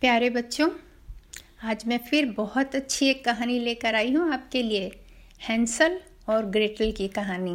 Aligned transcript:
प्यारे 0.00 0.30
बच्चों, 0.30 0.70
आज 1.64 1.84
मैं 1.86 1.98
फिर 1.98 2.26
बहुत 2.26 2.74
अच्छी 2.74 3.06
एक 3.06 3.24
कहानी 3.24 3.58
लेकर 3.58 3.94
आई 3.94 4.12
हूँ 4.12 4.32
आपके 4.32 4.62
लिए, 4.62 4.90
हैंसल 5.48 6.00
और 6.28 6.46
ग्रेटल 6.46 6.92
की 6.92 7.08
कहानी। 7.08 7.54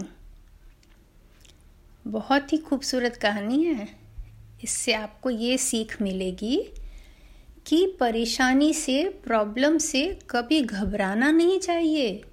बहुत 2.08 2.54
ही 2.54 2.58
खूबसूरत 2.58 3.16
कहानी 3.16 3.64
है। 3.64 3.88
इससे 4.64 4.94
आपको 4.94 5.30
ये 5.30 5.58
सीख 5.58 6.02
मिलेगी 6.02 6.58
कि 7.66 7.98
परेशानी 8.00 8.74
से, 8.74 9.10
प्रॉब्लम 9.24 9.78
से 9.78 10.20
कभी 10.30 10.62
घबराना 10.62 11.32
नहीं 11.32 11.60
चाहिए। 11.60 12.24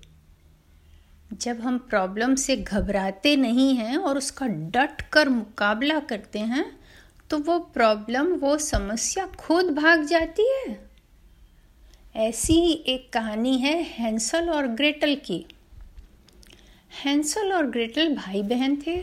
जब 1.32 1.60
हम 1.60 1.78
प्रॉब्लम 1.78 2.34
से 2.34 2.56
घबराते 2.56 3.36
नहीं 3.36 3.74
हैं 3.74 3.96
और 3.96 4.18
उसका 4.18 4.46
डट 4.46 5.02
कर 5.02 5.28
मुकाबला 5.28 6.00
करते 6.00 6.38
हैं 6.38 6.78
तो 7.30 7.38
वो 7.38 7.58
प्रॉब्लम 7.58 8.26
वो 8.34 8.56
समस्या 8.58 9.26
खुद 9.38 9.70
भाग 9.70 10.04
जाती 10.04 10.46
है। 10.50 10.88
ऐसी 12.16 12.52
ही 12.52 12.72
एक 12.88 13.12
कहानी 13.12 13.58
है 13.58 13.82
हैंसल 13.82 14.50
और 14.50 14.66
ग्रेटल 14.66 15.14
की। 15.16 15.44
हैंसल 17.04 17.52
और 17.52 17.66
ग्रेटल 17.66 18.14
भाई 18.14 18.42
बहन 18.42 18.76
थे। 18.86 18.96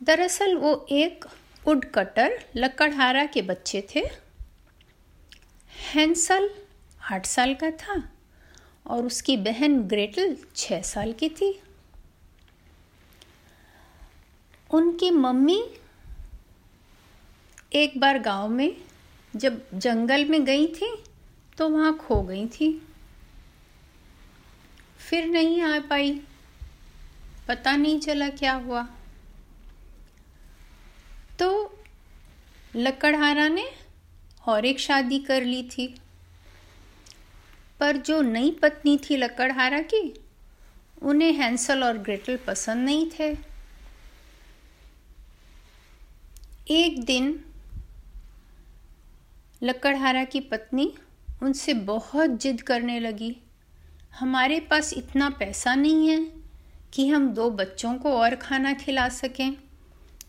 दरअसल 0.00 0.54
वो 0.56 0.74
एक 0.90 1.24
वुड 1.66 1.84
कटर 1.84 2.38
लकड़हारा 2.56 3.24
के 3.26 3.42
बच्चे 3.42 3.86
थे। 3.94 4.00
हैंसल 5.92 6.50
आठ 7.12 7.26
साल 7.26 7.54
का 7.54 7.70
था 7.70 8.02
और 8.86 9.06
उसकी 9.06 9.36
बहन 9.36 9.82
ग्रेटल 9.82 10.36
छः 10.56 10.82
साल 10.82 11.12
की 11.12 11.28
थी। 11.28 11.60
उनकी 14.70 15.10
मम्मी 15.10 15.62
एक 17.74 18.00
बार 18.00 18.18
गाँव 18.18 18.48
में 18.48 18.76
जब 19.36 19.66
जंगल 19.74 20.24
में 20.24 20.44
गई 20.44 20.66
थी 20.66 21.04
तो 21.58 21.68
वहाँ 21.68 21.96
खो 21.96 22.22
गई 22.22 22.46
थी। 22.46 22.88
फिर 24.98 25.26
नहीं 25.26 25.62
आ 25.62 25.78
पाई। 25.78 26.20
पता 27.48 27.76
नहीं 27.76 28.00
चला 28.00 28.28
क्या 28.28 28.52
हुआ। 28.52 28.88
तो 31.38 31.78
लकड़हारा 32.76 33.48
ने 33.48 33.70
और 34.46 34.64
एक 34.64 34.80
शादी 34.80 35.18
कर 35.18 35.44
ली 35.44 35.62
थी। 35.62 35.94
पर 37.80 37.96
जो 37.96 38.22
नई 38.22 38.50
पत्नी 38.50 38.98
थी 38.98 39.16
लकड़हारा 39.16 39.78
की, 39.78 40.20
उन्हें 41.02 41.32
हैंसल 41.32 41.84
और 41.84 41.98
ग्रेटल 41.98 42.36
पसंद 42.36 42.84
नहीं 42.84 43.10
थे। 43.18 43.36
एक 46.70 47.04
दिन 47.04 47.44
लकड़हारा 49.62 50.24
की 50.24 50.40
पत्नी 50.40 50.94
उनसे 51.42 51.74
बहुत 51.74 52.30
जिद 52.30 52.62
करने 52.62 53.00
लगी। 53.00 53.36
हमारे 54.18 54.60
पास 54.60 54.92
इतना 54.92 55.30
पैसा 55.30 55.74
नहीं 55.74 56.08
है 56.08 56.26
कि 56.92 57.08
हम 57.08 57.28
दो 57.28 57.50
बच्चों 57.50 57.94
को 57.94 58.12
और 58.12 58.34
खाना 58.34 58.72
खिला 58.72 59.08
सकें। 59.08 59.56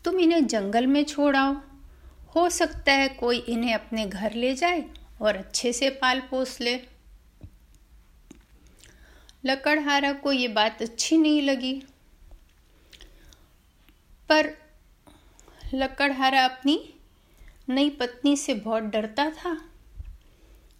तुम 0.04 0.18
इन्हें 0.18 0.46
जंगल 0.46 0.86
में 0.86 1.04
छोड़ाओ 1.04 1.56
हो 2.36 2.50
सकता 2.50 2.92
है 2.92 3.08
कोई 3.08 3.38
इन्हें 3.38 3.74
अपने 3.74 4.06
घर 4.06 4.34
ले 4.34 4.54
जाए 4.54 4.84
और 5.22 5.36
अच्छे 5.36 5.72
से 5.72 5.90
पाल 5.90 6.20
पोस 6.20 6.60
ले। 6.60 6.80
लकड़हारा 9.44 10.12
को 10.12 10.32
ये 10.32 10.48
बात 10.48 10.82
अच्छी 10.82 11.18
नहीं 11.18 11.42
लगी। 11.42 11.82
पर 14.28 14.54
लकड़हारा 15.74 16.44
अपनी 16.44 16.93
नई 17.68 17.90
पत्नी 17.90 18.36
से 18.36 18.54
बहुत 18.54 18.82
डरता 18.82 19.30
था। 19.30 19.70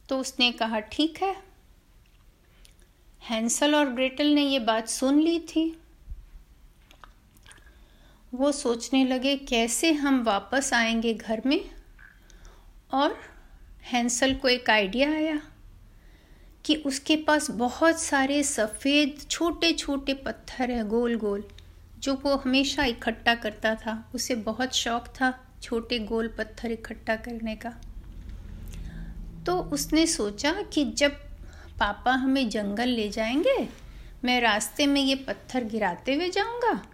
तो 0.09 0.19
उसने 0.19 0.53
कहा, 0.53 0.81
ठीक 0.81 1.23
है। 1.23 1.37
हैंसल 3.23 3.75
और 3.75 3.89
ग्रेटल 3.89 4.27
ने 4.27 4.43
ये 4.43 4.59
बात 4.59 4.89
सुन 4.89 5.21
ली 5.21 5.41
थी। 5.41 5.81
वो 8.35 8.53
सोचने 8.53 9.05
लगे, 9.05 9.37
कैसे 9.37 9.93
हम 9.93 10.23
वापस 10.23 10.75
आएँगे 10.75 11.15
घर 11.15 11.43
में? 11.47 11.71
और 12.93 13.21
हैंसल 13.83 14.35
को 14.35 14.49
एक 14.49 14.71
आइडिया 14.71 15.11
आया 15.11 15.41
कि 16.65 16.75
उसके 16.75 17.17
पास 17.17 17.51
बहुत 17.51 18.01
सारे 18.01 18.43
सफ़ेद 18.43 19.27
छोटे 19.31 19.73
छोटे 19.73 20.15
पत्थर 20.15 20.71
है 20.71 20.89
गोल 20.89 21.15
गोल 21.17 21.49
जो 21.99 22.15
वो 22.15 22.37
हमेशा 22.37 22.85
इकट्ठा 22.85 23.35
करता 23.35 23.75
था। 23.75 24.11
उसे 24.15 24.35
बहुत 24.35 24.75
शौक 24.75 25.09
था। 25.09 25.44
छोटे 25.65 25.99
गोल 25.99 26.29
पत्थर 26.29 26.71
इकट्ठा 26.71 27.17
करने 27.17 27.55
का। 27.57 27.71
तो 29.47 29.59
उसने 29.73 30.07
सोचा 30.07 30.53
कि 30.63 30.85
जब 30.85 31.13
पापा 31.81 32.13
हमें 32.13 32.49
जंगल 32.49 32.89
ले 32.89 33.09
जाएँगे, 33.09 33.69
मैं 34.25 34.41
रास्ते 34.41 34.87
में 34.87 35.01
ये 35.01 35.15
पत्थर 35.15 35.65
गिराते 35.65 36.15
हुए 36.15 36.29
जाऊँगा 36.31 36.87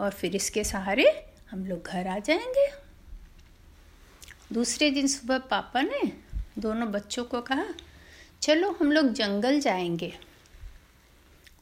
और 0.00 0.10
फिर 0.10 0.36
इसके 0.36 0.64
सहारे 0.64 1.32
हम 1.50 1.66
लोग 1.66 1.86
घर 1.86 2.06
आ 2.06 2.18
जाएँगे। 2.18 2.68
दूसरे 4.52 4.90
दिन 4.90 5.06
सुबह 5.06 5.38
पापा 5.38 5.82
ने 5.82 6.00
दोनों 6.58 6.92
बच्चों 6.92 7.24
को 7.24 7.40
कहा, 7.40 7.64
चलो 8.42 8.70
हम 8.80 8.92
लोग 8.92 9.12
जंगल 9.12 9.60
जाएँगे। 9.60 10.12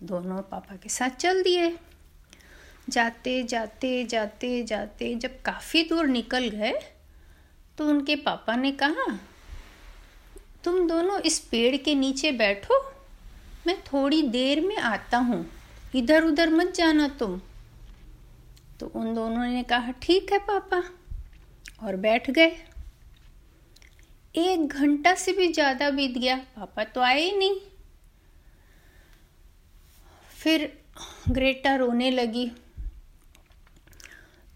दोनों 0.03 0.43
पापा 0.43 0.76
के 0.76 0.88
साथ 0.88 1.10
चल 1.10 1.43
दिए। 1.43 1.78
जाते 2.88 3.42
जाते 3.42 4.04
जाते 4.04 4.62
जाते 4.64 5.14
जब 5.14 5.41
काफ़ी 5.42 5.82
दूर 5.82 6.06
निकल 6.08 6.48
गए 6.48 6.72
तो 7.78 7.88
उनके 7.88 8.16
पापा 8.16 8.56
ने 8.56 8.70
कहा, 8.74 9.06
तुम 10.64 10.86
दोनों 10.88 11.19
इस 11.20 11.38
पेड़ 11.41 11.76
के 11.76 11.94
नीचे 11.94 12.30
बैठो, 12.34 12.78
मैं 13.66 13.76
थोड़ी 13.82 14.22
देर 14.28 14.60
में 14.60 14.76
आता 14.76 15.19
हूँ 15.19 15.44
इधर 15.94 16.25
उधर 16.25 16.50
मत 16.50 16.72
जाना 16.75 17.08
तुम। 17.19 17.41
तो 18.80 18.86
उन 18.94 19.14
दोनों 19.14 19.44
ने 19.44 19.62
कहा, 19.62 19.91
ठीक 19.92 20.32
है 20.32 20.38
पापा। 20.41 20.82
और 21.82 21.96
बैठ 21.96 22.30
गए। 22.30 22.56
एक 24.34 24.66
घंटा 24.69 25.14
से 25.14 25.32
भी 25.32 25.52
ज़्यादा 25.52 25.88
बीत 25.91 26.19
गया, 26.19 26.36
पापा 26.56 26.84
तो 26.84 27.00
आए 27.00 27.20
ही 27.20 27.36
नहीं। 27.36 27.58
फिर 30.32 30.72
ग्रेटा 31.30 31.75
रोने 31.76 32.10
लगी। 32.10 32.50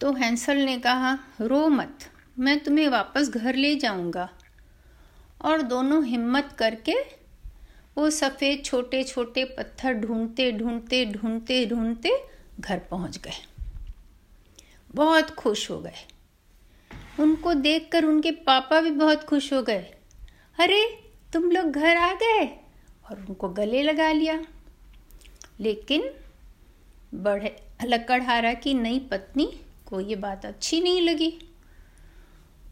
तो 0.01 0.13
हैंसल 0.13 0.57
ने 0.57 0.79
कहा, 0.79 1.19
रो 1.41 1.69
मत, 1.69 1.99
मैं 2.39 2.61
तुम्हें 2.61 2.89
वापस 2.89 3.29
घर 3.29 3.55
ले 3.55 3.77
जाऊँगा। 3.77 4.29
और 5.43 5.63
दोनों 5.63 6.05
हिम्मत 6.05 6.57
करके 6.59 6.95
वो 7.99 8.11
सफ़ेद 8.11 8.65
छोटे 8.65 9.05
छोटे 9.05 9.45
पत्थर 9.45 9.93
ढूंढते 9.93 10.53
ढूंढते 10.53 11.07
ढूंढते 11.07 11.67
ढूंढते 11.67 12.25
घर 12.61 12.79
पहुँच 12.79 13.19
गए। 13.19 13.65
बहुत 14.95 15.31
खुश 15.31 15.71
हो 15.71 15.81
गए। 15.81 16.09
उनको 17.21 17.55
देखकर 17.55 18.05
उनके 18.05 18.31
पापा 18.31 18.81
भी 18.81 18.91
बहुत 18.91 19.25
खुश 19.25 19.53
हो 19.53 19.63
गए। 19.63 19.95
अरे, 20.59 21.11
तुम 21.33 21.51
लोग 21.51 21.73
घर 21.73 21.97
आ 21.97 22.15
गए? 22.15 22.61
और 23.11 23.27
उनको 23.29 23.49
गले 23.49 23.83
लगा 23.83 24.13
लिया। 24.13 24.43
लेकिन 25.61 26.11
बड़े 27.15 27.63
लकड़हारा 27.85 28.55
की 28.55 28.75
नई 28.75 28.99
पत्नी 28.99 29.61
को 29.91 30.01
ये 30.01 30.17
बात 30.17 30.47
अच्छी 30.47 30.81
नहीं 30.81 31.01
लगी। 31.01 31.39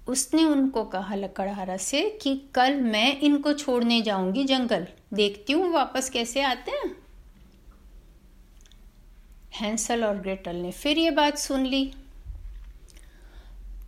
उसने 0.09 0.45
उनको 0.45 0.85
कहा 0.85 1.15
लकड़हारा 1.15 1.77
से 1.77 2.19
कि 2.23 2.43
कल 2.55 2.75
मैं 2.75 3.21
इनको 3.21 3.53
छोड़ने 3.53 4.03
जाऊँगी 4.03 4.45
जंगल। 4.45 4.87
देखती 5.15 5.53
हूँ 5.53 5.73
वापस 5.73 6.11
कैसे 6.11 6.43
आते 6.43 6.71
हैं। 6.71 6.97
हैंसल 9.55 10.05
और 10.05 10.17
ग्रेटल 10.17 10.57
ने 10.57 10.73
फिर 10.73 10.99
ये 10.99 11.11
बात 11.11 11.39
सुन 11.39 11.67
ली। 11.67 11.93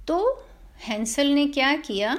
तो 0.09 0.47
हैंसल 0.81 1.27
ने 1.27 1.47
क्या 1.47 1.77
किया? 1.77 2.19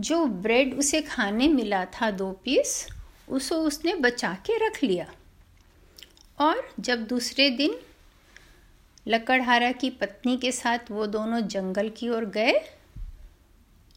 जो 0.00 0.26
ब्रेड 0.26 0.78
उसे 0.78 1.02
खाने 1.02 1.48
मिला 1.48 1.84
था 1.84 2.10
दो 2.10 2.32
पीस, 2.32 2.88
उसे 3.28 3.54
उसने 3.54 3.94
बचा 3.94 4.32
के 4.34 4.66
रख 4.66 4.84
लिया। 4.84 5.12
और 6.38 6.74
जब 6.80 7.06
दूसरे 7.06 7.50
दिन 7.50 7.76
लकड़हारा 9.08 9.70
की 9.72 9.90
पत्नी 9.90 10.36
के 10.36 10.52
साथ 10.52 10.90
वो 10.90 11.06
दोनों 11.06 11.40
जंगल 11.40 11.88
की 11.88 12.08
ओर 12.08 12.24
गए 12.24 12.52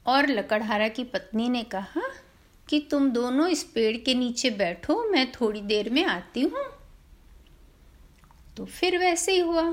और 0.06 0.28
लकड़हारा 0.28 0.88
की 0.88 1.04
पत्नी 1.04 1.50
ने 1.50 1.64
कहा 1.64 2.02
कि 2.68 2.80
तुम 2.92 3.10
दोनों 3.12 3.48
इस 3.48 3.64
पेड़ 3.64 3.98
के 3.98 4.14
नीचे 4.14 4.50
बैठो, 4.50 5.04
मैं 5.12 5.32
थोड़ी 5.32 5.62
देर 5.62 5.90
में 5.90 6.04
आती 6.06 6.42
हूँ। 6.42 6.66
तो 8.58 8.66
फिर 8.66 8.98
वैसे 8.98 9.32
ही 9.32 9.40
हुआ 9.40 9.64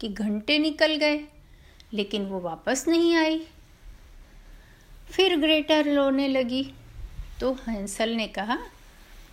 कि 0.00 0.08
घंटे 0.08 0.58
निकल 0.58 0.94
गए, 0.96 1.20
लेकिन 1.92 2.26
वो 2.26 2.40
वापस 2.40 2.84
नहीं 2.88 3.14
आई। 3.14 3.46
फिर 5.10 5.36
ग्रेटर 5.36 5.94
रोने 5.94 6.28
लगी। 6.28 6.64
तो 7.40 7.52
हंसल 7.52 8.10
ने 8.10 8.26
कहा, 8.28 8.58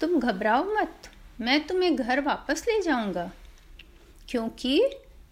तुम 0.02 0.20
घबराओ 0.20 0.64
मत, 0.76 1.10
मैं 1.42 1.66
तुम्हें 1.68 1.96
घर 1.96 2.22
वापस 2.22 2.66
ले 2.68 2.82
जाऊँगा, 2.82 3.32
क्योंकि 4.30 4.82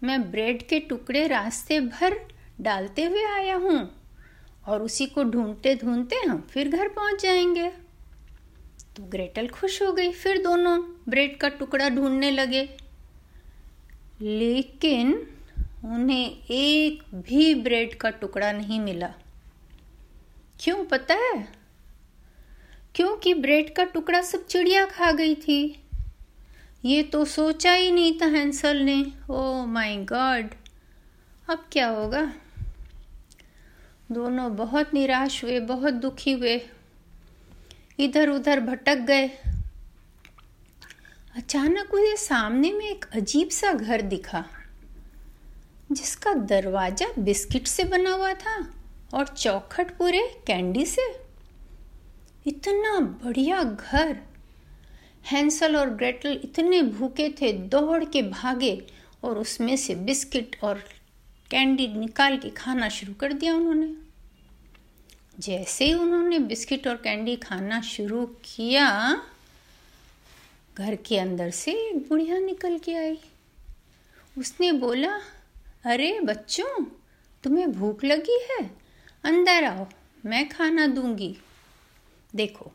मैं 0.04 0.30
ब्रेड 0.30 0.68
के 0.68 0.80
टुकड़े 0.80 1.26
रास्ते 1.26 1.80
भर 1.80 2.20
डालते 2.60 3.04
हुए 3.04 3.24
आया 3.24 3.56
हूँ 3.56 4.02
और 4.68 4.82
उसी 4.82 5.06
को 5.06 5.24
ढूंढते 5.24 5.74
ढूंढते 5.74 6.16
हम 6.16 6.40
फिर 6.40 6.68
घर 6.68 6.88
पहुँच 6.88 7.22
जाएँगे। 7.22 7.68
तो 8.96 9.02
ग्रेटल 9.02 9.48
खुश 9.48 9.82
हो 9.82 9.92
गई, 9.92 10.12
फिर 10.12 10.42
दोनों 10.42 10.82
ब्रेड 11.08 11.36
का 11.36 11.48
टुकड़ा 11.48 11.88
ढूँढने 11.88 12.30
लगे। 12.30 12.76
लेकिन 14.20 15.28
उन्हें 15.84 16.44
एक 16.50 17.02
भी 17.14 17.54
ब्रेड 17.54 17.94
का 17.94 18.10
टुकड़ा 18.10 18.52
नहीं 18.52 18.80
मिला। 18.80 19.14
क्यों 20.60 20.84
पता 20.84 21.14
है? 21.14 21.48
क्योंकि 22.94 23.34
ब्रेड 23.34 23.74
का 23.74 23.84
टुकड़ा 23.84 24.22
सब 24.22 24.46
चिड़िया 24.46 24.86
खा 24.86 25.12
गई 25.12 25.34
थी। 25.34 25.81
ये 26.84 27.02
तो 27.02 27.24
सोचा 27.24 27.72
ही 27.72 27.90
नहीं 27.90 28.12
था 28.20 28.26
हैंसल 28.26 28.76
ने। 28.76 28.94
ओ 29.30 29.64
माय 29.66 29.96
गॉड 30.04 30.48
अब 31.48 31.64
क्या 31.72 31.88
होगा? 31.88 32.22
दोनों 34.12 34.54
बहुत 34.56 34.94
निराश 34.94 35.42
हुए, 35.44 35.58
बहुत 35.60 35.94
दुखी 35.94 36.32
हुए। 36.32 36.60
इधर 37.98 38.28
उधर 38.28 38.60
भटक 38.60 38.98
गए। 39.00 39.28
अचानक 41.36 41.94
उसे 41.94 42.16
सामने 42.16 42.72
में 42.72 42.84
एक 42.86 43.04
अजीब 43.14 43.48
सा 43.48 43.72
घर 43.72 44.02
दिखा, 44.02 44.44
जिसका 45.92 46.34
दरवाज़ा 46.34 47.06
बिस्किट 47.18 47.66
से 47.66 47.84
बना 47.84 48.12
हुआ 48.12 48.32
था 48.34 48.56
और 49.14 49.26
चौखट 49.28 49.96
पूरे 49.96 50.20
कैंडी 50.46 50.84
से। 50.86 51.10
इतना 52.46 52.98
बढ़िया 53.24 53.62
घर 53.62 54.16
हैंसल 55.26 55.76
और 55.76 55.90
ग्रेटल 55.90 56.40
इतने 56.44 56.82
भूखे 56.82 57.34
थे 57.40 57.52
दौड़ 57.52 58.04
के 58.04 58.22
भागे 58.22 58.86
और 59.24 59.38
उसमें 59.38 59.76
से 59.76 59.94
बिस्किट 59.94 60.56
और 60.62 60.84
कैंडी 61.50 61.88
निकाल 61.88 62.38
के 62.38 62.50
खाना 62.50 62.88
शुरू 62.88 63.14
कर 63.14 63.32
दिया 63.32 63.54
उन्होंने। 63.54 63.94
जैसे 65.38 65.84
ही 65.84 65.94
उन्होंने 65.94 66.38
बिस्किट 66.38 66.88
और 66.88 66.96
कैंडी 66.96 67.36
खाना 67.36 67.80
शुरू 67.80 68.26
किया, 68.26 69.22
घर 70.78 70.94
के 70.96 71.18
अंदर 71.18 71.50
से 71.50 71.72
एक 71.72 72.08
बुढ़िया 72.08 72.38
निकल 72.38 72.78
के 72.78 72.94
आई। 72.94 73.18
उसने 74.38 74.72
बोला, 74.72 75.20
अरे 75.84 76.20
बच्चों, 76.20 76.84
तुम्हें 77.42 77.72
भूख 77.72 78.04
लगी 78.04 78.46
है? 78.50 78.70
अंदर 79.24 79.64
आओ, 79.64 79.86
मैं 80.24 80.48
खाना 80.48 80.86
दूँगी। 80.86 81.36
देखो, 82.36 82.72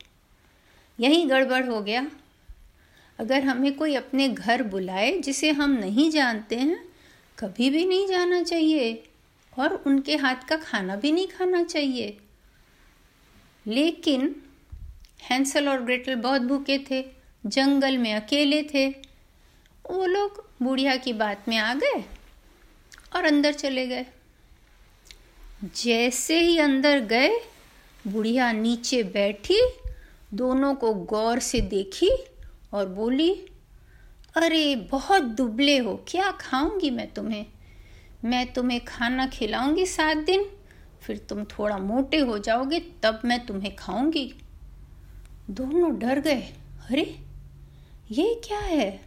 यही 0.99 1.25
गड़बड़ 1.25 1.65
हो 1.65 1.81
गया। 1.81 2.11
अगर 3.19 3.43
हमें 3.43 3.75
कोई 3.75 3.95
अपने 3.95 4.29
घर 4.29 4.63
बुलाए 4.63 5.19
जिसे 5.19 5.51
हम 5.51 5.71
नहीं 5.71 6.11
जानते 6.11 6.55
हैं, 6.55 6.85
कभी 7.39 7.69
भी 7.69 7.85
नहीं 7.85 8.07
जाना 8.07 8.43
चाहिए 8.43 9.03
और 9.59 9.83
उनके 9.87 10.15
हाथ 10.15 10.35
का 10.35 10.57
खाना 10.57 10.95
भी 10.95 11.11
नहीं 11.11 11.27
खाना 11.27 11.63
चाहिए। 11.63 12.17
लेकिन 13.67 14.35
हैंसल 15.21 15.69
और 15.69 15.81
ग्रेटल 15.81 16.15
बहुत 16.15 16.41
भूखे 16.41 16.85
थे, 16.91 17.05
जंगल 17.45 17.97
में 17.97 18.13
अकेले 18.13 18.63
थे। 18.63 18.89
वो 19.91 20.05
लोग 20.05 20.49
बुढ़िया 20.61 20.95
की 20.95 21.13
बात 21.13 21.49
में 21.49 21.57
आ 21.57 21.73
गए 21.73 22.03
और 23.15 23.25
अंदर 23.25 23.53
चले 23.53 23.87
गए। 23.87 24.05
जैसे 25.63 26.39
ही 26.39 26.57
अंदर 26.57 26.99
गए, 26.99 27.37
बुढ़िया 28.07 28.51
नीचे 28.51 29.03
बैठी, 29.03 29.61
दोनों 30.33 30.75
को 30.75 30.93
गौर 30.93 31.39
से 31.39 31.61
देखी 31.61 32.09
और 32.77 32.87
बोली, 32.87 33.45
अरे, 34.37 34.75
बहुत 34.75 35.23
दुबले 35.23 35.77
हो। 35.77 36.05
क्या 36.07 36.31
खाऊँगी 36.31 36.89
मैं 36.89 37.13
तुम्हें? 37.13 37.45
मैं 38.25 38.53
तुम्हें 38.53 38.85
खाना 38.85 39.27
खिलाऊँगी 39.27 39.85
सात 39.85 40.17
दिन। 40.17 40.45
फिर 41.01 41.17
तुम 41.17 41.43
थोड़ा 41.43 41.77
मोटे 41.77 42.17
हो 42.17 42.37
जाओगे, 42.37 42.79
तब 42.79 43.21
मैं 43.25 43.45
तुम्हें 43.45 43.75
खाऊँगी। 43.75 44.33
दोनों 45.49 45.99
डर 45.99 46.19
गए। 46.19 46.41
अरे, 46.89 47.19
ये 48.11 48.41
क्या 48.47 48.59
है? 48.59 49.01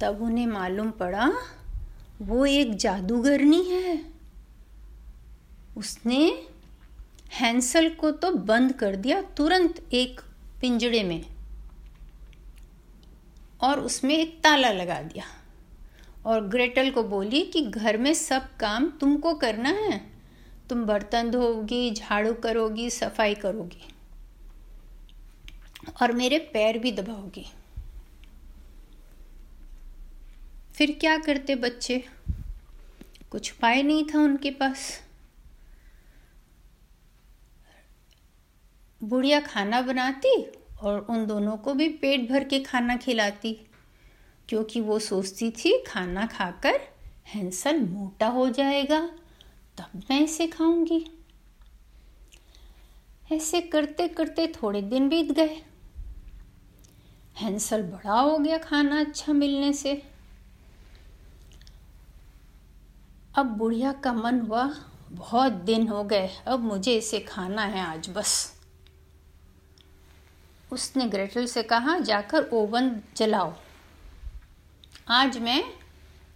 तब 0.00 0.22
उन्हें 0.22 0.46
मालूम 0.46 0.90
पड़ा, 0.90 1.32
वो 2.22 2.46
एक 2.46 2.76
जादूगरनी 2.76 3.62
है। 3.62 4.04
उसने 5.76 6.46
हैंसल 7.32 7.88
को 7.88 8.10
तो 8.10 8.30
बंद 8.30 8.72
कर 8.72 8.96
दिया 8.96 9.22
तुरंत 9.22 9.88
एक 9.92 10.20
पिंजड़े 10.60 11.02
में। 11.02 11.31
और 13.62 13.80
उसमें 13.80 14.14
एक 14.14 14.40
ताला 14.42 14.70
लगा 14.70 15.02
दिया। 15.02 15.24
और 16.26 16.40
ग्रेटल 16.40 16.90
को 16.90 17.02
बोली 17.02 17.42
कि 17.42 17.62
घर 17.62 17.96
में 17.96 18.14
सब 18.14 18.56
काम 18.56 18.90
तुमको 18.90 19.34
करना 19.34 19.68
है। 19.68 20.12
तुम 20.68 20.84
बर्तन 20.84 21.30
धोगी 21.30 21.90
झाड़ू 21.90 22.34
करोगी, 22.34 22.90
सफ़ाई 22.90 23.34
करोगी। 23.34 23.88
और 26.02 26.12
मेरे 26.12 26.38
पैर 26.38 26.78
भी 26.78 26.92
दबाओगी। 26.92 27.52
फिर 30.74 30.96
क्या 31.00 31.18
करते 31.18 31.54
बच्चे? 31.54 32.04
कुछ 33.30 33.52
उपाय 33.52 33.82
नहीं 33.82 34.04
था 34.04 34.18
उनके 34.18 34.50
पास। 34.50 35.00
बुढ़िया 39.04 39.40
खाना 39.40 39.80
बनाती 39.80 40.61
और 40.82 41.06
उन 41.10 41.26
दोनों 41.26 41.56
को 41.56 41.74
भी 41.74 41.88
पेट 41.88 42.30
भर 42.30 42.44
के 42.44 42.60
खाना 42.60 42.96
खिलाती। 42.96 43.66
क्योंकि 44.48 44.80
वो 44.80 44.98
सोचती 44.98 45.50
थी, 45.50 45.84
खाना 45.86 46.26
खाकर 46.26 46.80
हैंसल 47.26 47.80
मोटा 47.80 48.26
हो 48.26 48.48
जाएगा, 48.48 49.10
तब 49.78 50.02
मैं 50.10 50.20
इसे 50.20 50.46
खाऊँगी। 50.46 51.06
ऐसे 53.32 53.60
करते 53.60 54.08
करते 54.08 54.46
थोड़े 54.46 54.82
दिन 54.82 55.08
बीत 55.08 55.32
गए। 55.32 55.62
हैंसल 57.36 57.82
बड़ा 57.82 58.20
हो 58.20 58.38
गया 58.38 58.58
खाना 58.58 59.00
अच्छा 59.00 59.32
मिलने 59.32 59.72
से। 59.72 60.02
अब 63.34 63.46
बुढ़िया 63.46 63.92
का 63.92 64.12
मन 64.12 64.40
हुआ, 64.40 64.74
बहुत 65.10 65.52
दिन 65.52 65.88
हो 65.88 66.04
गए, 66.04 66.30
अब 66.46 66.60
मुझे 66.60 66.96
इसे 66.96 67.20
खाना 67.20 67.62
है 67.62 67.80
आज 67.80 68.08
बस। 68.08 68.61
उसने 70.72 71.06
ग्रेटल 71.06 71.46
से 71.46 71.62
कहा, 71.62 71.98
जाकर 71.98 72.48
ओवन 72.52 72.90
जलाओ। 73.16 73.52
आज 75.08 75.38
मैं 75.38 75.64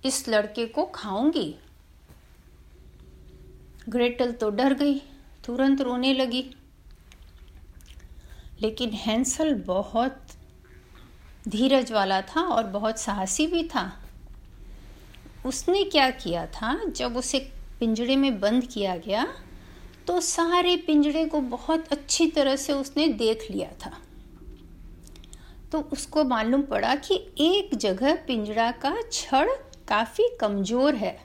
इस 0.04 0.28
लड़के 0.28 0.66
को 0.66 0.84
खाऊँगी। 0.84 1.54
ग्रेटल 3.88 4.32
तो 4.32 4.50
डर 4.50 4.74
गई, 4.74 4.98
तुरंत 5.44 5.80
रोने 5.80 6.12
लगी। 6.14 6.44
लेकिन 8.61 8.90
हैंसल 8.90 9.54
बहुत 9.54 10.22
धीरज 11.49 11.92
वाला 11.92 12.20
था 12.20 12.40
और 12.40 12.64
बहुत 12.66 12.99
साहसी 12.99 13.46
भी 13.46 13.62
था। 13.68 13.90
उसने 15.46 15.84
क्या 15.84 16.11
किया 16.11 16.46
था, 16.46 16.78
जब 16.87 17.16
उसे 17.16 17.38
पिंजड़े 17.80 18.16
में 18.16 18.40
बंद 18.40 18.66
किया 18.66 18.96
गया 18.96 19.26
तो 20.06 20.20
सारे 20.20 20.76
पिंजड़े 20.76 21.25
को 21.25 21.40
बहुत 21.40 21.92
अच्छी 21.92 22.26
तरह 22.26 22.56
से 22.56 22.72
उसने 22.72 23.06
देख 23.08 23.46
लिया 23.50 23.70
था। 23.84 23.96
तो 25.73 25.80
उसको 25.92 26.25
मालूम 26.25 26.62
पड़ा 26.62 26.94
कि 26.96 27.14
एक 27.40 27.75
जगह 27.76 28.14
पिंजड़ा 28.26 28.70
का 28.82 28.94
छड़ 29.12 29.49
काफ़ी 29.88 30.28
कमज़ोर 30.40 30.94
है। 30.94 31.16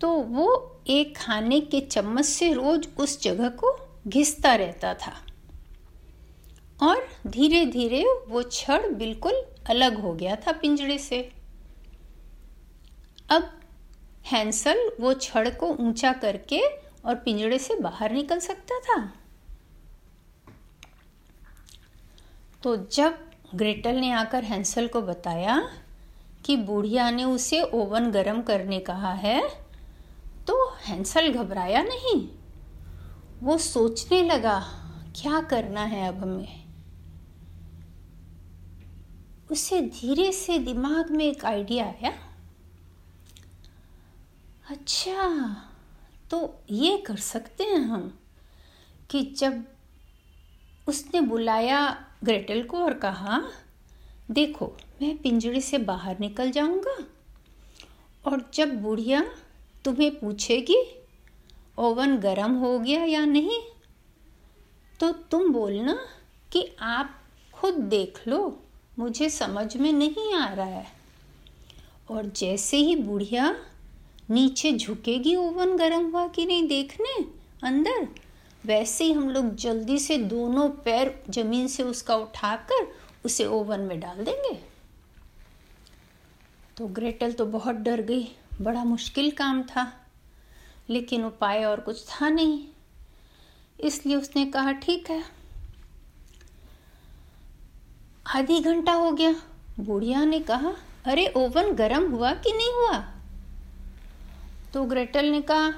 तो 0.00 0.10
वो 0.10 0.46
एक 0.88 1.16
खाने 1.16 1.60
के 1.60 1.80
चम्मच 1.80 2.24
से 2.24 2.52
रोज 2.52 2.88
उस 2.98 3.20
जगह 3.22 3.48
को 3.60 3.76
घिसता 4.08 4.54
रहता 4.54 4.94
था। 4.96 5.12
और 6.80 7.06
धीरे 7.26 7.64
धीरे 7.66 8.04
वो 8.28 8.42
छड़ 8.42 8.86
बिल्कुल 8.88 9.42
अलग 9.70 9.98
हो 10.00 10.12
गया 10.14 10.36
था 10.36 10.52
पिंजड़े 10.52 10.98
से। 10.98 11.20
अब 13.30 13.50
हैंसल 14.26 14.90
वो 15.00 15.12
छड़ 15.14 15.48
को 15.50 15.66
ऊँचा 15.80 16.12
करके 16.14 16.60
और 17.04 17.14
पिंजड़े 17.14 17.58
से 17.58 17.74
बाहर 17.80 18.12
निकल 18.12 18.38
सकता 18.38 18.78
था। 18.80 18.98
तो 22.64 22.76
जब 22.76 23.18
ग्रेटल 23.54 23.96
ने 23.96 24.10
आकर 24.12 24.44
हैंसल 24.44 24.86
को 24.88 25.00
बताया 25.02 25.70
कि 26.44 26.56
बुढ़िया 26.56 27.10
ने 27.10 27.24
उसे 27.24 27.62
ओवन 27.62 28.10
गरम 28.10 28.40
करने 28.42 28.78
कहा 28.78 29.12
है 29.12 29.40
तो 30.46 30.56
हैंसल 30.84 31.32
घबराया 31.32 31.82
नहीं। 31.82 32.28
वो 33.42 33.58
सोचने 33.58 34.22
लगा, 34.22 34.58
क्या 35.16 35.40
करना 35.40 35.80
है 35.80 36.08
अब 36.08 36.18
हमें? 36.18 36.64
उसे 39.50 39.80
धीरे 39.80 40.32
से 40.32 40.58
दिमाग 40.58 41.10
में 41.10 41.24
एक 41.24 41.44
आइडिया 41.44 41.84
आया। 41.84 42.12
अच्छा 44.70 45.28
तो 46.30 46.64
ये 46.70 46.96
कर 46.96 47.16
सकते 47.16 47.64
हैं 47.64 47.80
हम 47.80 48.18
कि 49.10 49.22
जब 49.38 49.64
उसने 50.88 51.20
बुलाया 51.20 52.06
ग्रेटल 52.24 52.62
को 52.62 52.78
और 52.78 52.94
कहा, 52.94 53.40
देखो, 54.30 54.66
मैं 55.02 55.16
पिंजरे 55.18 55.60
से 55.60 55.78
बाहर 55.80 56.18
निकल 56.20 56.50
जाऊँगा 56.50 56.96
और 58.24 58.44
जब 58.54 58.80
बुढ़िया 58.82 59.24
तुम्हें 59.84 60.10
पूछेगी, 60.10 60.76
ओवन 61.78 62.16
गर्म 62.18 62.54
हो 62.54 62.78
गया 62.78 63.04
या 63.04 63.24
नहीं 63.26 63.60
तो 65.00 65.10
तुम 65.30 65.52
बोलना 65.52 65.98
कि 66.52 66.64
आप 66.80 67.10
खुद 67.54 67.74
देख 67.74 68.20
लो, 68.28 68.58
मुझे 68.98 69.28
समझ 69.30 69.76
में 69.76 69.92
नहीं 69.92 70.32
आ 70.34 70.52
रहा 70.54 70.66
है। 70.66 70.86
और 72.10 72.26
जैसे 72.26 72.76
ही 72.76 72.96
बुढ़िया 72.96 73.54
नीचे 74.30 74.72
झुकेगी 74.72 75.34
ओवन 75.36 75.76
गर्म 75.76 76.10
हुआ 76.10 76.26
कि 76.28 76.46
नहीं 76.46 76.66
देखने, 76.68 77.14
अंदर 77.62 78.06
वैसे 78.66 79.04
ही 79.04 79.12
हम 79.12 79.30
लोग 79.30 79.54
जल्दी 79.54 79.98
से 79.98 80.18
दोनों 80.18 80.68
पैर 80.68 81.24
ज़मीन 81.30 81.68
से 81.68 81.82
उसका 81.82 82.16
उठाकर 82.16 82.92
उसे 83.24 83.46
ओवन 83.46 83.80
में 83.80 84.00
डाल 84.00 84.16
देंगे। 84.16 84.60
तो 86.76 86.86
ग्रेटल 86.86 87.32
तो 87.32 87.46
बहुत 87.46 87.74
डर 87.74 88.00
गई, 88.00 88.36
बड़ा 88.60 88.84
मुश्किल 88.84 89.30
काम 89.30 89.62
था, 89.62 90.06
लेकिन 90.90 91.24
उपाय 91.24 91.64
और 91.64 91.80
कुछ 91.80 92.06
था 92.06 92.28
नहीं। 92.28 92.66
इसलिए 93.80 94.16
उसने 94.16 94.46
कहा, 94.46 94.72
ठीक 94.72 95.10
है। 95.10 95.24
आधी 98.26 98.60
घंटा 98.60 98.92
हो 98.92 99.12
गया, 99.12 99.34
बुढ़िया 99.80 100.24
ने 100.24 100.40
कहा, 100.40 100.72
अरे, 101.04 101.32
ओवन 101.36 101.70
गर्म 101.70 102.10
हुआ 102.10 102.32
कि 102.32 102.52
नहीं 102.52 102.72
हुआ? 102.72 102.98
तो 104.74 104.84
ग्रेटल 104.84 105.26
ने 105.26 105.40
कहा, 105.40 105.74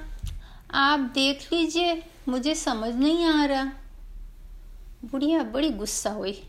आप 0.70 1.00
देख 1.00 1.52
लीजिए 1.52 2.02
मुझे 2.28 2.54
समझ 2.54 2.94
नहीं 2.94 3.24
आ 3.24 3.44
रहा। 3.44 3.64
बुढ़िया 5.04 5.42
बड़ी 5.42 5.70
गुस्सा 5.70 6.10
हुई। 6.10 6.42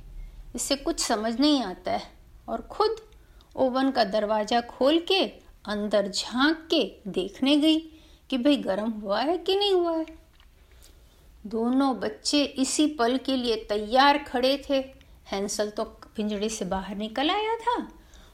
इसे 0.56 0.76
कुछ 0.76 1.00
समझ 1.00 1.40
नहीं 1.40 1.64
आता 1.64 1.92
है। 1.92 2.12
और 2.50 2.62
खुद 2.62 2.96
ओवन 3.56 3.92
का 3.92 4.04
दरवाज़ा 4.04 4.62
खोल 4.62 5.00
के 5.00 5.24
अंदर 5.66 6.08
झाँक 6.08 6.68
के 6.74 6.96
देखने 7.08 7.58
गई 7.58 7.80
कि 8.30 8.38
भाई 8.38 8.58
गर्म 8.58 8.90
हुआ 8.90 9.22
है 9.22 9.38
कि 9.38 9.56
नहीं 9.56 9.74
हुआ 9.74 9.98
है। 9.98 10.06
दोनों 11.46 12.00
बच्चे 12.00 12.44
इसी 12.44 12.88
पल 12.88 13.18
के 13.18 13.36
लिए 13.36 13.56
तैयार 13.56 14.18
खड़े 14.18 14.64
थे। 14.70 14.80
हैंसल 15.28 15.70
तो 15.70 15.84
पिंजड़े 15.84 16.50
से 16.50 16.66
बाहर 16.66 16.96
निकल 16.96 17.30
आया 17.30 17.56
था। 17.56 17.88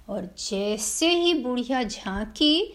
और 0.09 0.35
जैसे 0.50 1.09
ही 1.09 1.33
बुढ़िया 1.33 1.83
झांकी 1.83 2.73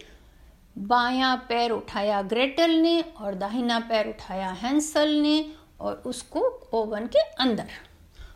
बायां 0.78 1.36
पैर 1.48 1.70
उठाया 1.70 2.20
ग्रेटल 2.22 2.70
ने 2.70 3.00
और 3.00 3.34
दाहिना 3.34 3.78
पैर 3.80 4.08
उठाया 4.08 4.48
हैंसल 4.50 5.14
ने 5.16 5.52
और 5.80 6.02
उसको 6.06 6.40
ओवन 6.72 7.06
के 7.06 7.20
अंदर। 7.42 7.68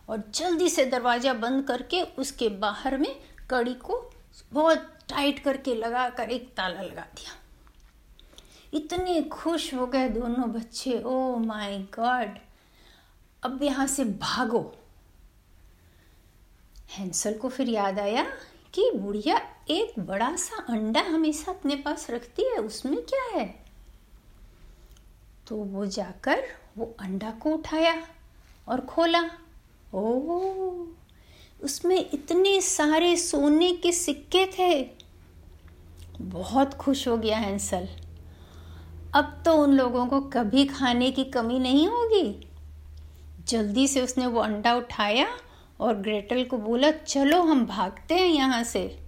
और 0.08 0.22
जल्दी 0.34 0.68
से 0.68 0.84
दरवाज़ा 0.84 1.32
बंद 1.34 1.64
करके 1.66 2.02
उसके 2.18 2.48
बाहर 2.58 2.96
में 2.98 3.14
कड़ी 3.50 3.74
को 3.74 4.10
बहुत 4.52 4.88
टाइट 5.08 5.38
करके 5.38 5.74
लगा 5.74 6.08
कर 6.08 6.30
एक 6.30 6.52
ताला 6.56 6.82
लगा 6.82 7.06
दिया। 7.16 7.38
इतने 8.72 9.22
खुश 9.22 9.72
हो 9.74 9.86
गए 9.86 10.08
दोनों 10.08 10.50
बच्चे। 10.52 11.00
ओ 11.02 11.36
माय 11.36 11.78
गॉड 11.96 12.38
अब 13.42 13.62
यहाँ 13.62 13.86
से 13.86 14.04
भागो। 14.04 14.72
हैंसल 16.90 17.34
को 17.34 17.48
फिर 17.48 17.68
याद 17.68 17.98
आया 17.98 18.24
कि 18.74 18.90
बुढ़िया 18.94 19.40
एक 19.70 19.98
बड़ा 19.98 20.36
सा 20.36 20.66
अंडा 20.68 21.00
हमेशा 21.00 21.52
अपने 21.52 21.76
पास 21.76 22.10
रखती 22.10 22.42
है, 22.42 22.56
उसमें 22.56 23.02
क्या 23.02 23.38
है? 23.38 23.64
तो 25.48 25.56
वो 25.56 25.86
जाकर 25.86 26.42
वो 26.78 26.96
अंडा 27.00 27.30
को 27.30 27.50
उठाया 27.50 28.02
और 28.68 28.80
खोला। 28.80 29.30
ओ 29.94 30.84
उसमें 31.62 32.10
इतने 32.14 32.60
सारे 32.60 33.16
सोने 33.16 33.72
के 33.72 33.92
सिक्के 33.92 34.46
थे। 34.46 34.90
बहुत 36.20 36.74
खुश 36.74 37.08
हो 37.08 37.16
गया 37.16 37.38
हैंसल। 37.38 37.88
अब 39.14 39.42
तो 39.44 39.54
उन 39.54 39.72
लोगों 39.72 40.06
को 40.06 40.20
कभी 40.20 40.64
खाने 40.64 41.10
की 41.10 41.24
कमी 41.24 41.58
नहीं 41.58 41.88
होगी। 41.88 42.48
जल्दी 43.48 43.88
से 43.88 44.00
उसने 44.00 44.26
वो 44.26 44.40
अंडा 44.40 44.74
उठाया 44.74 45.28
और 45.80 45.94
ग्रेटल 45.94 46.44
को 46.44 46.58
बोला, 46.58 46.90
चलो 46.90 47.42
हम 47.42 47.66
भागते 47.66 48.14
हैं 48.14 48.28
यहाँ 48.28 48.64
से। 48.64 49.01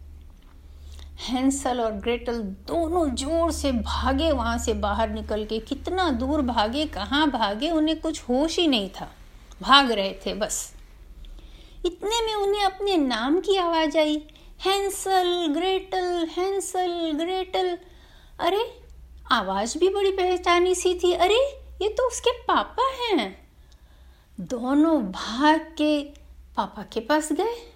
हैंसल 1.25 1.81
और 1.81 1.93
ग्रेटल 1.93 2.39
दोनों 2.43 3.15
ज़ोर 3.15 3.53
से 3.53 3.73
भागे 3.73 4.33
वहाँ 4.33 4.59
से 4.59 4.75
बाहर 4.75 5.11
निकल 5.11 5.45
के। 5.45 5.59
कितना 5.59 6.11
दूर 6.11 6.43
भागे, 6.43 6.87
कहाँ 6.87 7.31
भागे, 7.31 7.71
उन्हें 7.71 8.01
कुछ 8.01 8.23
होश 8.23 8.59
ही 8.59 8.67
नहीं 8.67 8.91
था। 9.01 9.11
भाग 9.63 9.93
रहे 9.93 10.13
थे 10.27 10.35
बस। 10.35 10.75
इतने 11.87 12.27
में 12.27 12.35
उन्हें 12.35 12.65
अपने 12.65 12.97
नाम 12.97 13.41
की 13.41 13.57
आवाज़ 13.57 13.99
आई। 13.99 14.27
Hansel, 14.67 15.47
Gretel 15.51 16.29
Hansel, 16.39 17.13
Gretel. 17.15 17.79
अरे, 18.41 18.81
आवाज़ 19.33 19.79
भी 19.79 19.89
बड़ी 19.89 20.11
पहचानी 20.11 20.75
सी 20.75 20.95
थी। 20.95 21.13
अरे, 21.13 21.61
ये 21.83 21.89
तो 21.89 22.09
उसके 22.09 22.31
पापा 22.31 22.83
हैं। 22.83 23.49
दोनों 24.41 25.03
भाग 25.03 25.61
के 25.61 26.03
पापा 26.57 26.83
के 26.83 27.01
पास 27.01 27.33
गए। 27.33 27.74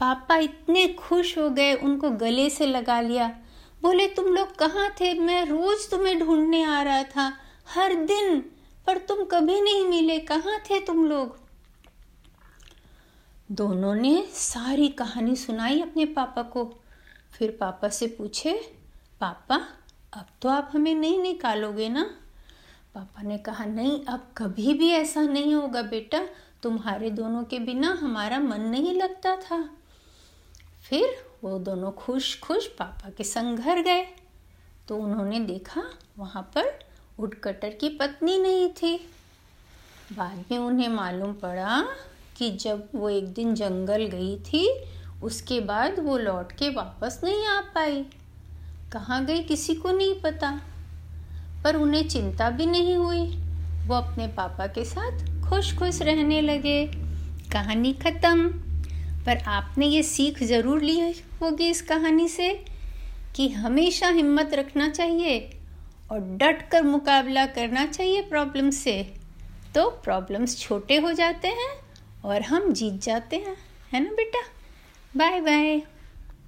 पापा 0.00 0.36
इतने 0.36 0.88
खुश 0.88 1.38
हो 1.38 1.50
गए, 1.50 1.74
उनको 1.74 2.10
गले 2.10 2.50
से 2.50 2.66
लगा 2.66 3.00
लिया। 3.00 3.38
बोले, 3.82 4.06
तुम 4.06 4.24
लोग 4.24 4.56
कहाँ 4.56 4.90
थे? 4.90 5.14
मैं 5.14 5.46
रोज 5.46 5.90
तुम्हें 5.90 6.18
ढूँढने 6.18 6.64
आ 6.64 6.82
रहा 6.82 7.02
था, 7.02 7.36
हर 7.68 7.94
दिन, 7.94 8.40
पर 8.86 8.98
तुम 8.98 9.24
कभी 9.24 9.60
नहीं 9.60 9.86
मिले। 9.86 10.18
कहाँ 10.18 10.58
थे 10.58 10.80
तुम 10.80 11.06
लोग? 11.06 11.38
दोनों 13.50 13.94
ने 13.94 14.26
सारी 14.32 14.88
कहानी 14.88 15.36
सुनाई 15.36 15.80
अपने 15.80 16.04
पापा 16.04 16.42
को। 16.42 16.74
फिर 17.32 17.58
पापा 17.60 17.88
से 17.88 18.06
पूछे, 18.06 18.72
पापा, 19.20 19.68
अब 20.12 20.26
तो 20.42 20.48
आप 20.48 20.70
हमें 20.74 20.94
नहीं 20.94 21.22
निकालोगे 21.22 21.88
ना? 21.88 22.10
पापा 22.94 23.22
ने 23.22 23.38
कहा, 23.38 23.64
नहीं, 23.64 24.04
अब 24.04 24.32
कभी 24.36 24.74
भी 24.74 24.90
ऐसा 24.90 25.22
नहीं 25.22 25.54
होगा 25.54 25.82
बेटा। 25.82 26.20
तुम्हारे 26.62 27.10
दोनों 27.10 27.44
के 27.44 27.58
बिना 27.58 27.98
हमारा 28.02 28.38
मन 28.38 28.60
नहीं 28.60 28.94
लगता 28.94 29.36
था। 29.36 29.76
फिर 30.90 31.24
वो 31.44 31.58
दोनों 31.58 31.92
खुश 31.92 32.40
खुश 32.40 32.66
पापा 32.66 33.10
के 33.10 33.24
संग 33.24 33.58
घर 33.58 33.80
गए। 33.80 34.06
तो 34.88 34.96
उन्होंने 34.96 35.40
देखा 35.40 35.82
वहाँ 36.18 36.42
पर 36.42 36.78
उडकटर 37.18 37.68
की 37.68 37.88
पत्नी 37.88 38.38
नहीं 38.38 38.68
थी। 38.68 39.10
बाद 40.12 40.44
में 40.50 40.58
उन्हें 40.58 40.88
मालूम 40.88 41.32
पड़ा 41.32 41.86
कि 42.36 42.50
जब 42.50 42.88
वो 42.94 43.10
एक 43.10 43.32
दिन 43.32 43.54
जंगल 43.54 44.06
गई 44.06 44.38
थी, 44.38 44.84
उसके 45.22 45.60
बाद 45.60 45.98
वो 45.98 46.18
लौट 46.18 46.52
के 46.52 46.68
वापस 46.68 47.20
नहीं 47.24 47.46
आ 47.46 47.60
पाई। 47.60 48.06
कहाँ 48.92 49.24
गई 49.24 49.42
किसी 49.42 49.74
को 49.74 49.90
नहीं 49.90 50.20
पता। 50.20 50.60
पर 51.64 51.76
उन्हें 51.76 52.08
चिंता 52.08 52.50
भी 52.50 52.66
नहीं 52.66 52.94
हुई। 52.94 53.36
वो 53.86 53.94
अपने 53.94 54.26
पापा 54.26 54.66
के 54.66 54.84
साथ 54.84 55.42
खुश 55.48 55.78
खुश 55.78 56.02
रहने 56.02 56.40
लगे। 56.40 56.86
कहानी 57.52 57.92
ख़त्म। 57.92 58.69
पर 59.26 59.36
आपने 59.36 59.86
ये 59.86 60.02
सीख 60.02 60.42
ज़रूर 60.42 60.82
ली 60.82 61.00
होगी 61.42 61.68
इस 61.70 61.82
कहानी 61.82 62.28
से 62.28 62.48
कि 63.36 63.48
हमेशा 63.48 64.08
हिम्मत 64.08 64.54
रखना 64.54 64.88
चाहिए 64.88 65.38
और 66.12 66.20
डट 66.36 66.68
कर 66.70 66.82
मुकाबला 66.82 67.46
करना 67.46 67.86
चाहिए 67.86 68.22
प्रॉब्लम 68.22 68.70
से। 68.70 69.02
तो 69.74 69.88
प्रॉब्लम्स 70.04 70.58
छोटे 70.58 70.96
हो 70.96 71.12
जाते 71.12 71.48
हैं 71.48 71.70
और 72.24 72.42
हम 72.42 72.72
जीत 72.72 73.02
जाते 73.02 73.36
हैं। 73.36 73.56
है 73.92 74.04
ना 74.04 74.10
बेटा? 74.10 74.42
Bye 75.16 75.40
bye. 75.40 75.82